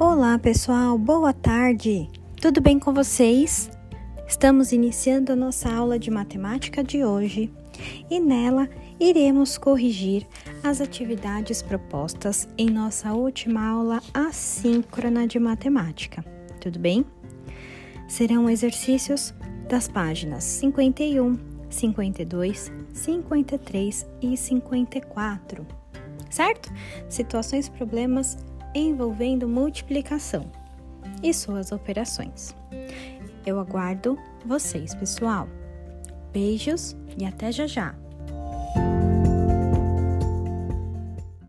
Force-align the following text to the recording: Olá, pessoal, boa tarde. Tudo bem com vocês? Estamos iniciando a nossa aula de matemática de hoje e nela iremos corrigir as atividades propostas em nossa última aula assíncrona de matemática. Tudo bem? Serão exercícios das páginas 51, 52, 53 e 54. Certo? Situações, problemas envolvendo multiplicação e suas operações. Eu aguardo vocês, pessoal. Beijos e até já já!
Olá, 0.00 0.38
pessoal, 0.38 0.96
boa 0.96 1.32
tarde. 1.32 2.08
Tudo 2.40 2.60
bem 2.60 2.78
com 2.78 2.94
vocês? 2.94 3.68
Estamos 4.28 4.70
iniciando 4.70 5.32
a 5.32 5.36
nossa 5.36 5.68
aula 5.74 5.98
de 5.98 6.08
matemática 6.08 6.84
de 6.84 7.04
hoje 7.04 7.52
e 8.08 8.20
nela 8.20 8.68
iremos 9.00 9.58
corrigir 9.58 10.24
as 10.62 10.80
atividades 10.80 11.62
propostas 11.62 12.48
em 12.56 12.70
nossa 12.70 13.12
última 13.12 13.68
aula 13.68 14.00
assíncrona 14.14 15.26
de 15.26 15.40
matemática. 15.40 16.24
Tudo 16.60 16.78
bem? 16.78 17.04
Serão 18.06 18.48
exercícios 18.48 19.34
das 19.68 19.88
páginas 19.88 20.44
51, 20.44 21.36
52, 21.68 22.72
53 22.92 24.06
e 24.22 24.36
54. 24.36 25.66
Certo? 26.30 26.72
Situações, 27.08 27.68
problemas 27.68 28.38
envolvendo 28.74 29.48
multiplicação 29.48 30.50
e 31.22 31.32
suas 31.32 31.72
operações. 31.72 32.54
Eu 33.46 33.58
aguardo 33.58 34.18
vocês, 34.44 34.94
pessoal. 34.94 35.48
Beijos 36.32 36.96
e 37.18 37.24
até 37.24 37.50
já 37.50 37.66
já! 37.66 38.07